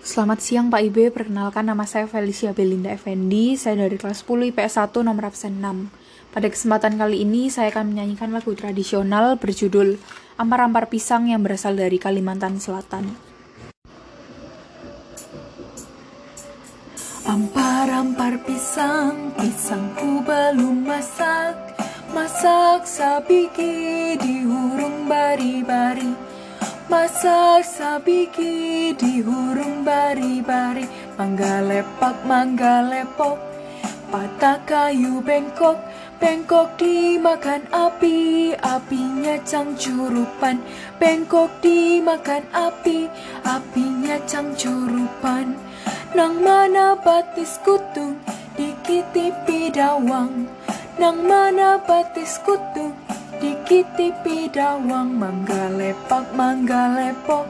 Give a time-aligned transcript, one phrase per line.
[0.00, 4.80] Selamat siang Pak Ibe, perkenalkan nama saya Felicia Belinda Effendi, saya dari kelas 10 IPS
[4.80, 5.92] 1 nomor absen 6.
[6.32, 10.00] Pada kesempatan kali ini saya akan menyanyikan lagu tradisional berjudul
[10.40, 13.12] Ampar-ampar pisang yang berasal dari Kalimantan Selatan.
[17.28, 21.76] Ampar-ampar pisang, pisangku belum masak
[22.16, 23.99] Masak sabiki di
[27.20, 30.88] Masak sabiki di hurung bari-bari
[31.20, 33.36] Mangga lepak, mangga lepok.
[34.08, 35.76] Patah kayu bengkok
[36.16, 40.64] Bengkok dimakan api Apinya cangcurupan.
[40.96, 43.12] Bengkok dimakan api
[43.44, 45.60] Apinya cangcurupan.
[46.16, 48.16] Nang mana batis kutung
[48.56, 50.48] Dikitipi dawang.
[50.96, 52.89] Nang mana batis kutung
[53.70, 57.46] Dikitipi dawang mangga lepak mangga lepok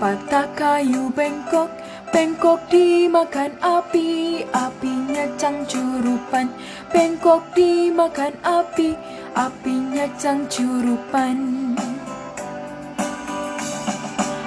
[0.00, 1.68] Patah kayu bengkok
[2.08, 4.40] Bengkok dimakan api.
[4.48, 6.48] Apinya cangcurupan
[6.88, 8.96] Bengkok dimakan api.
[9.36, 11.36] Apinya cangcurupan.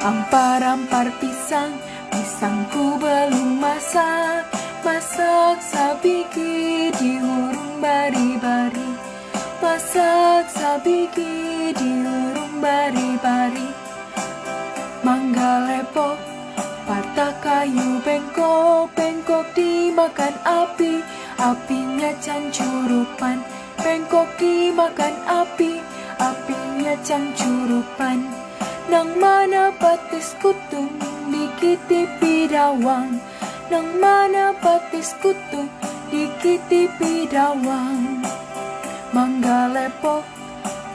[0.01, 1.77] Ampar-ampar pisang
[2.09, 4.49] Pisangku belum masak.
[4.81, 8.84] Masak sabiki di hurung bari-bari
[9.95, 13.69] sabiki di urung bari-bari.
[15.05, 16.17] Mangga lepok
[16.85, 20.99] Patah kayu bengkok Bengkok dimakan api.
[21.39, 23.39] Apinya cangcurupan
[23.79, 25.79] Bengkok dimakan api.
[26.19, 28.25] Apinya cangcurupan
[28.91, 30.91] Nang mana batis kutung
[31.31, 33.17] Dikitipi dawang
[33.71, 35.69] Nang mana batis kutung
[36.09, 38.34] Dikitipi dawang
[39.15, 40.27] Mangga lepok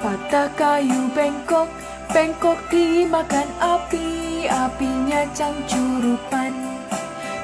[0.04, 1.64] Patah kayu bengkok.
[2.12, 6.52] Bengkok dimakan api Apinya cangcurupan.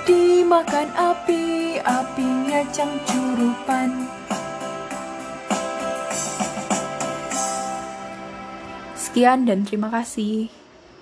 [0.04, 4.04] Dimakan api Apinya cangcurupan.
[9.00, 10.65] Sekian dan terima kasih.